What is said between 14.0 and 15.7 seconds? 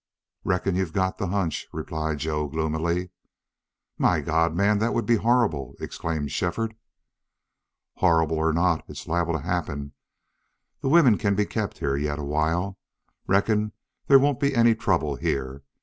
there won't be any trouble here.